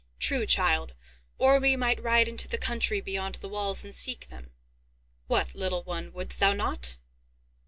"True, 0.17 0.47
child; 0.47 0.95
or 1.37 1.59
we 1.59 1.75
might 1.75 2.01
ride 2.01 2.27
into 2.27 2.47
the 2.47 2.57
country 2.57 3.01
beyond 3.01 3.35
the 3.35 3.47
walls, 3.47 3.85
and 3.85 3.93
seek 3.93 4.29
them. 4.29 4.49
What, 5.27 5.53
little 5.53 5.83
one, 5.83 6.11
wouldst 6.11 6.39
thou 6.39 6.53
not?" 6.53 6.97